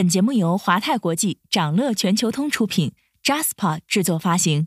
[0.00, 4.66] 本节目由华泰国际、掌乐全球通出品，Jaspa 制作发行。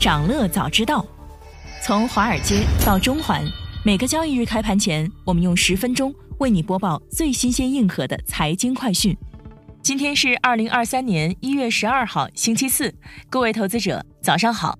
[0.00, 1.06] 掌乐早知道，
[1.80, 3.44] 从华尔街到中环，
[3.84, 9.16] 每个交易日开盘前，我们用十分钟为你播报最新鲜、硬核的财经快讯。
[9.84, 12.92] 今天是二零二三年一月十二号，星期四，
[13.30, 14.76] 各位投资者早上好。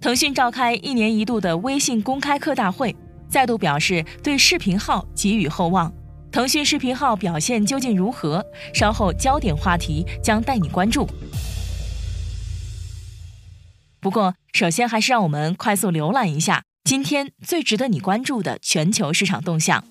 [0.00, 2.96] 腾讯召开一年一度的微信公开课大会。
[3.28, 5.92] 再度表示对视频号寄予厚望，
[6.36, 8.44] 腾讯视频号表现究竟如何？
[8.74, 11.08] 稍后焦点话题将带你关注。
[14.00, 19.82] 不过，首先还是让我们快速浏览一下今天最值得你关注的全球市场动向。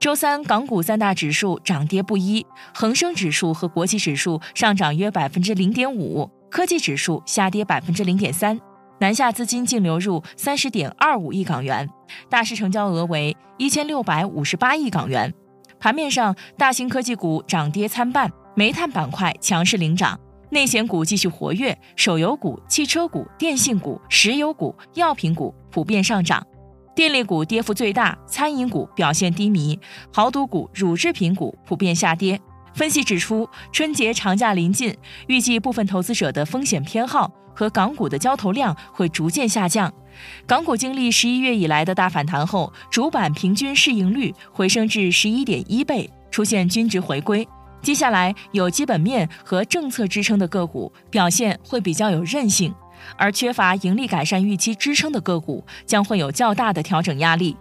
[0.00, 6.30] 周三，港股三大指数涨跌不一，恒生指数和国企指数上涨约百分之零点五。
[6.50, 8.58] 科技指数下跌百分之零点三，
[8.98, 11.88] 南下资金净流入三十点二五亿港元，
[12.30, 15.32] 大市成交额为一千六百五十八亿港元。
[15.78, 20.18] 盘面上，大型科技股涨跌参半，煤炭板块强势领涨，
[20.50, 26.42] 内险股继续活跃，手游股、汽车股、电信股、石油股、药品股普遍上涨，
[26.94, 29.78] 电力股跌幅最大，餐饮股表现低迷，
[30.10, 32.40] 豪赌股、乳制品股普遍下跌。
[32.72, 34.96] 分析指出，春节长假临近，
[35.28, 39.92] 预计部分投资者的风险偏好和港股的交投量会逐渐下降。
[40.46, 47.46] 港股经历十一月以来的大反弹后，主板平均市盈率回升至十一点一倍，出现均值回归。
[47.82, 52.74] 接下来有基本面和政策支撑的个股表现会比较有韧性，
[53.16, 57.56] 而缺乏盈利改善预期支撑的个股将会有较大的调整压力。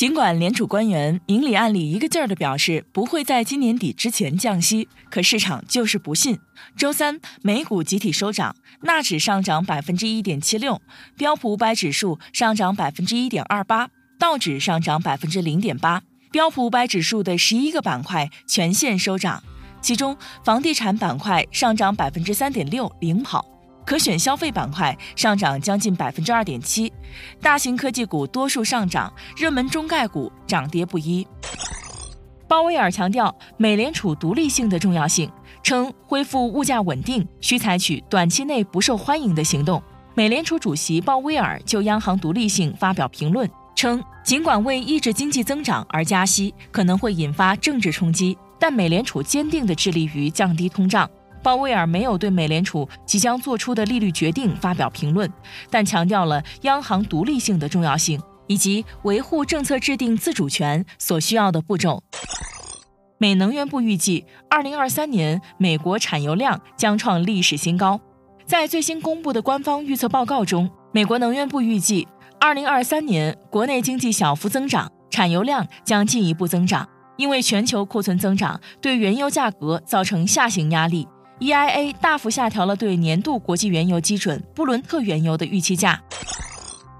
[0.00, 6.38] 尽管联储官员明里暗里一个劲儿地表示不会在今年底之前降息，可市场就是不信。
[6.74, 10.80] 周三，美股集体收涨，纳指上涨百分之一点七六，
[11.18, 16.02] 标普五百指数上涨百分之一点二八，道指上涨百分之零点八。
[16.32, 19.42] 标普五百指数的十一个板块全线收涨，
[19.82, 23.44] 其中房地产板块上涨百分之三点六，领跑。
[23.90, 26.92] 可选消费板块上涨将近百分之二点七，
[27.42, 31.26] 大型科技股多数上涨，热门中概股涨跌不一。
[32.46, 35.28] 鲍威尔强调美联储独立性的重要性，
[35.64, 39.82] 称恢复物价稳定需采取短期内不受欢迎的行动。
[40.14, 51.10] 美联储主席鲍威尔就央行独立性发表评论，称尽管为抑制经济增长而加息可能会引发政治冲击，但美联储坚定地致力于降低通胀。
[51.42, 55.30] 鲍威尔没有对美联储即将做出的利率决定发表评论，
[55.70, 62.02] 但强调了央行独立性的重要性以及维护政策制定自主权所需要的步骤。
[63.18, 68.00] 美能源部预计，二零二三年美国产油量将创历史新高。
[68.46, 72.08] 在最新公布的官方预测报告中，美国能源部预计，
[72.40, 81.06] 二零二三年国内经济小幅增长，产油量将进一步增长，因为全球库存增长对原油价格造成下行压力。
[81.40, 85.98] EIA 大幅下调了对年度国际原油基准布伦特原油的预期价。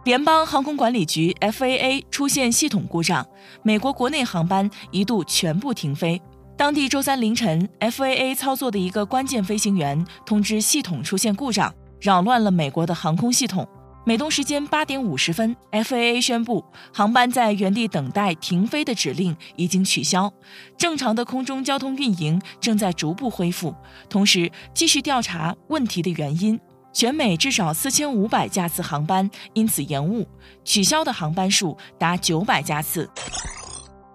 [0.05, 3.27] 联邦航空管理局 FAA 出现系统故障，
[3.63, 6.21] 美国国内航班一度全部停飞。
[6.57, 13.69] 当地周三凌晨，FAA 操作的一个关键飞行员通知系统出现故障，扰乱了美国的航空系统。
[14.05, 20.33] 美东时间八点五十分，FAA 宣布航班在原地等待停飞的指令已经取消，
[20.79, 23.75] 正常的空中交通运营正在逐步恢复，
[24.09, 26.59] 同时继续调查问题的原因。
[26.93, 30.27] 全美至少四千五百架次航班因此延误，
[30.65, 33.09] 取消的航班数达九百架次。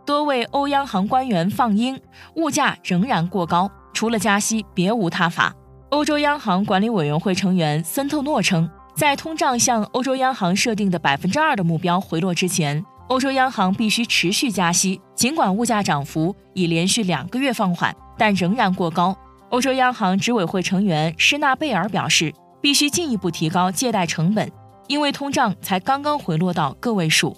[0.05, 1.97] 多位欧央行官员放鹰，
[2.35, 5.55] 物价仍然过高，除了加息别无他法。
[5.91, 8.69] 欧洲央行管理委员会成员森特诺称。
[8.95, 15.01] 在通胀向欧洲央行设定的百分之二的目标回落之前，欧洲央行必须持续加息。
[15.13, 19.13] 尽管物价涨幅已连续两个月放缓，但仍然过高。
[19.49, 24.49] 欧洲央行执委会成员施纳贝尔表示，必须进一步提高借贷成本，
[24.87, 27.35] 因为通胀才刚刚回落到个位数。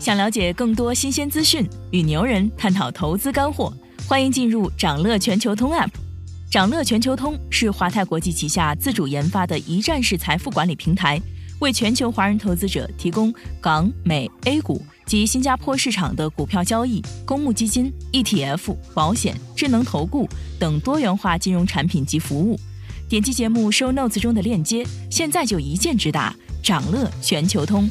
[0.00, 3.72] 想了解更多新鲜资讯，与牛人探讨投资干货，
[4.08, 5.90] 欢迎进入掌乐全球通 App。
[6.54, 11.20] 掌乐全球通是华泰国际旗下自主研发的一站式财富管理平台，
[11.58, 22.56] 为全球华人投资者提供港、美、A 股及新加坡市场的股票交易、公募基金、ETF、保险、智能投顾等多元化金融产品及服务。
[23.08, 27.90] 点击节目 show notes 中的链接，现在就一键直达掌乐全球通。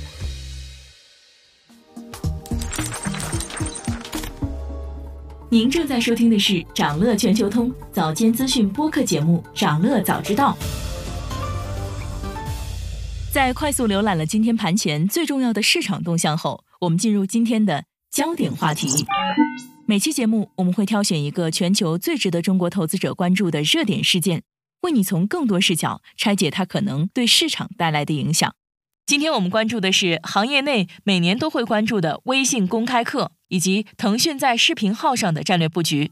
[5.53, 10.57] 您正在收听的是长乐全球通早间资讯播客节目《长乐早知道》。
[13.31, 19.05] 在快速浏览了今天盘前最重要的市场动向后，我们进入今天的焦点话题。
[19.85, 24.41] 每期节目我们会挑选一个全球最值得中国投资者关注的热点事件，
[24.81, 28.55] 为你从更多视角拆解它可能对市场带来的影响。
[29.05, 36.09] 今天我们关注的是行业内每年都会关注的微信公开课，以及腾讯在视频号上的战略布局。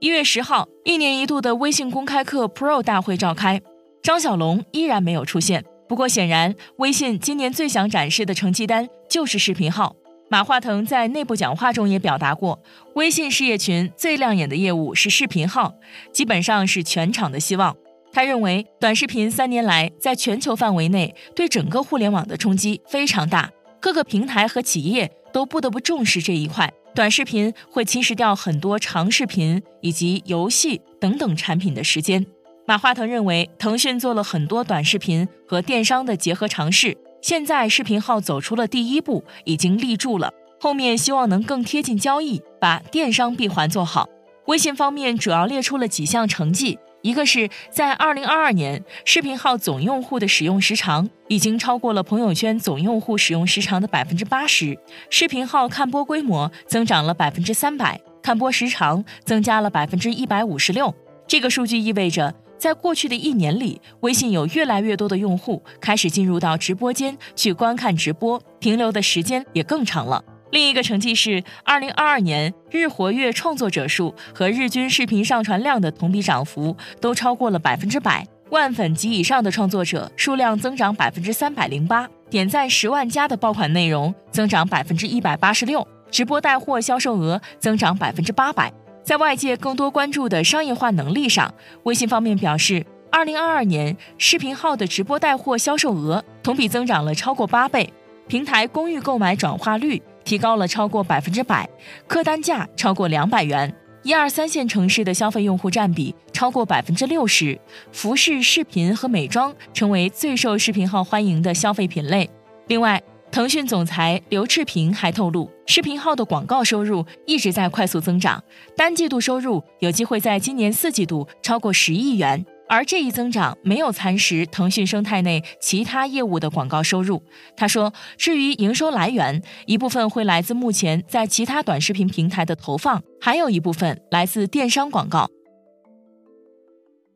[0.00, 3.62] 一月十号，一年一度的微信公开课 Pro 大会召开，
[4.02, 5.64] 张小龙依然没有出现。
[5.88, 9.96] 不过，显然，微信今年最想展示的成绩单就是视频号。
[10.28, 12.62] 马化腾在内部讲话中也表达过，
[12.96, 15.72] 微信事业群最亮眼的业务是视频号，
[16.12, 17.74] 基本上是全场的希望。
[18.12, 23.50] 他认为，短视频三年来在全球范围内对整个互联网的冲击非常大，
[23.80, 26.72] 各个平台和企业都不得不重视这一块。
[26.94, 32.26] 短视频会侵蚀掉很多长视频以及游戏等等产品的时间。
[32.66, 40.32] 马化腾认为，腾讯做了很多短视频和电商的结合尝试，现在视频号走出了第一步，已经立住了。
[40.60, 44.08] 后面希望能更贴近交易，把电商闭环做好。
[44.46, 54.78] 微信方面主要列出了几项成绩，一个是在二零二二年，视频号总用户的使用时长已经超过了朋友圈总用户使用时长的百分之八十，
[55.10, 60.94] 视频号看播规模增长了百分之三百，看播时长增加了百分之一百五十六。
[61.26, 62.34] 这个数据意味着。
[62.58, 70.24] 在过去的一年里，微信有越来越多的用户开始进入到直播间去观看直播，停留的时间也更长了。
[70.50, 88.72] 另一个成绩是，二零二二年日活跃创作者数和日均视频上传量的同比涨幅都超过了百分之百，万粉及以上的创作者数量增长百分之三百零八，点赞十万加的爆款内容增长百分之一百八十六，直播带货销售额增长百分之八百。
[89.04, 91.52] 在外界更多关注的商业化能力上，
[91.82, 97.90] 微信方面表示，二零二二年视频号的直播带货销售额同比增长了超过八倍，
[98.26, 101.66] 平台公域购买转化率提高了超过百分之百，
[102.06, 107.58] 客单价超过两百元，一二三线城市的消费用户占比超过百分之六十，
[107.92, 112.28] 服饰、视频和美妆成为最受视频号欢迎的消费品类。
[112.66, 113.02] 另外，
[113.32, 118.44] 腾讯总裁刘炽平还透露，视频号的广告收入一直在快速增长，
[118.76, 122.44] 单季度收入有机会在今年四季度超过十亿元。
[122.68, 127.22] 而这一增长没有蚕食腾讯生态内其他业务的广告收入。
[127.56, 135.28] 他说，至于营收来源，一部分会来自目前在其他短视频平台的投放，还有一部分来自电商广告。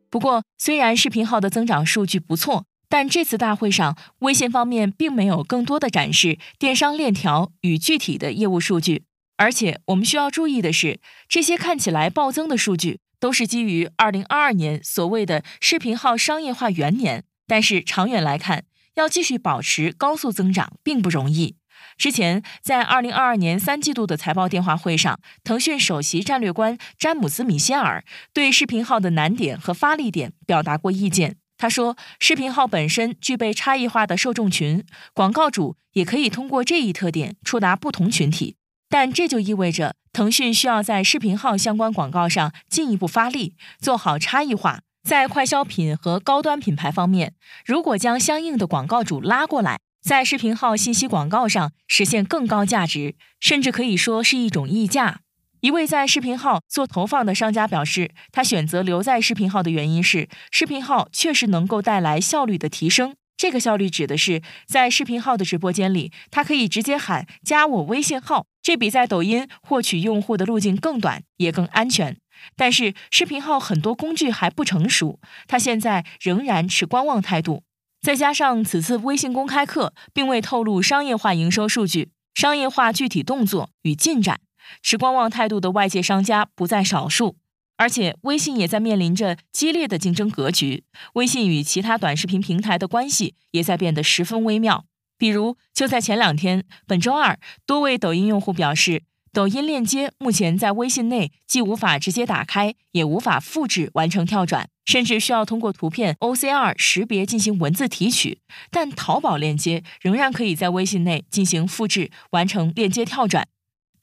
[0.09, 2.65] 不过，虽然视频号的增长数据不错。
[2.89, 9.05] 但这次大会上，微信方面并没有更多的展示电商链条与具体的业务数据。
[9.35, 17.23] 而且，我们需要注意的是，这些看起来暴增的数据都是基于2022年所谓的视频号商业化元年。
[17.47, 18.65] 但是，长远来看，
[18.95, 21.55] 要继续保持高速增长并不容易。
[21.97, 28.03] 之前在2022年三季度的财报电话会上，腾讯首席战略官詹姆斯·米歇尔
[28.33, 31.37] 对视频号的难点和发力点表达过意见。
[31.57, 34.83] 他说，视频号本身具备差异化的受众群，
[35.13, 38.57] 广告主也可以通过这一特点触达不同群体。
[38.93, 44.81] 但这就意味着腾讯需要在视频号相关广告上进一步发力，做好差异化。
[45.03, 47.33] 在快消品和高端品牌方面，
[47.65, 55.21] 如果将相应的广告主拉过来，在视频号信息广告上实现更高价值，甚至可以说是一种溢价。
[55.61, 63.15] 一位在视频号做投放的商家表示，他选择留在视频号的原因是，视频号确实能够带来效率的提升。
[63.43, 72.15] 这个效率指的是，在视频号的直播间里，他可以直接喊“加我微信号”，这比在抖音获取用户的路径更短，也更安全。
[72.55, 77.63] 但是，视频号很多工具还不成熟，他现在仍然持观望态度。
[78.01, 84.39] 再加上此次微信公开课并未透露商业化营收数据、商业化具体动作与进展。
[84.81, 87.35] 持观望态度的外界商家不在少数，
[87.83, 90.85] 而且微信也在面临着激烈的竞争格局。
[91.15, 94.85] 微信与其他短视频平台的关系也在变得十分微妙。
[95.17, 108.39] 比如，就在前两天，本周二，多位抖音用户表示，抖音链接目前在微信内既无法直接打开，也无法复制完成跳转，甚至需要通过图片 OCR 识别进行文字提取。
[108.71, 113.45] 但淘宝链接仍然可以在微信内进行复制完成链接跳转。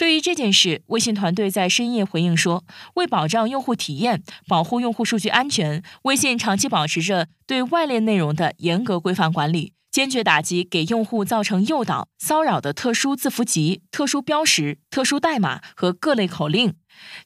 [0.01, 2.65] 对于这件事，微信团队在深夜回应说，
[2.95, 16.73] 为保障用户体验、保护用户数据安全，微信长期保持着对外链内容的严格规范管理，坚决打击给用户造成诱导、骚扰的特殊字符集、特殊标识、特殊代码和各类口令。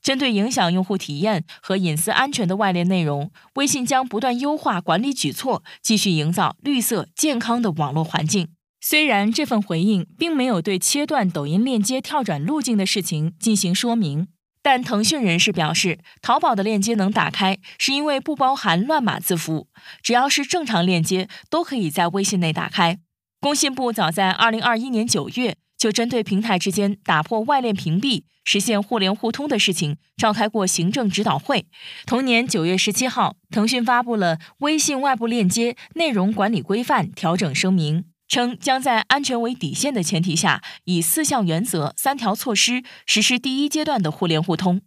[0.02, 8.48] 针对影响用户体验和隐私安全的外链内容，微信将不断优化管理举措，继续营造绿色健康的网络环境。
[8.86, 14.28] 虽然这份回应并没有对切断抖音链接跳转路径的事情进行说明，
[14.62, 19.68] 但腾讯人士表示，淘宝的链接能打开，是因为不包含乱码字符，
[20.02, 22.98] 只要是正常链接都可以在微信内打开。
[23.40, 25.56] 工信部早在二零二一年九月。
[25.76, 31.66] 就针对平台之间打破外链屏蔽、实现互联互通的事情，召开过行政指导会。
[32.06, 44.80] 同年九月十七号，腾讯发布了《微信外部链接内容管理规范调整声明》，称将在安全为底线的前提下，以四项原则、三条措施实施第一阶段的互联互通。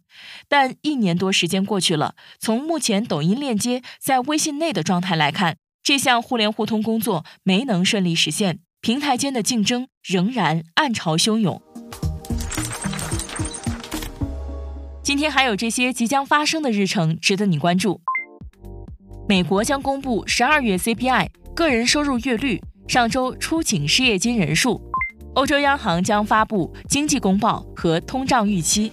[0.48, 8.58] 但一年多时间过去了，从目前抖音链接在微信内的状态来看，这项互联互通工作没能顺利实现。
[8.80, 11.60] 平台间的竞争仍然暗潮汹涌。
[15.02, 18.00] 今天还有这些即将发生的日程值得你关注：
[19.28, 24.80] 美国将公布十二月 CPI、个人收入月率；上周出请失业金人数；
[25.34, 28.90] 欧洲央行将发布经济公报和通胀预期。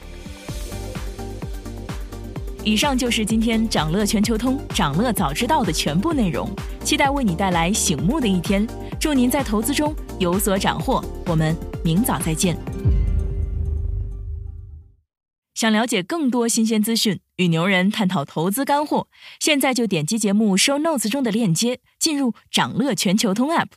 [2.65, 6.49] 以上就是今天掌乐全球通、掌乐早知道的全部内容，
[6.83, 8.67] 期待为你带来醒目的一天。
[8.99, 12.57] 祝您在投资中有所斩获，我们明早再见。
[15.53, 19.07] 想了解更多新鲜资讯，与牛人探讨投资干货，
[19.39, 23.67] 现在就点击节目 show notes 中的链接，进入掌乐全球通 app。